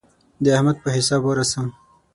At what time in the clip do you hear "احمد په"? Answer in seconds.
0.55-0.89